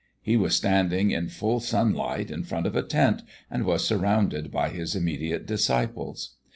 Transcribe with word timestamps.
He 0.23 0.35
was 0.35 0.55
standing 0.55 1.11
in 1.11 1.27
full 1.29 1.59
sunlight 1.59 2.31
in 2.31 2.41
front 2.43 2.65
of 2.65 2.75
a 2.75 2.81
tent, 2.81 3.21
and 3.51 3.65
was 3.65 3.85
surrounded 3.85 4.49
by 4.49 4.69
his 4.69 4.95
immediate 4.95 5.45
disciples. 5.45 6.37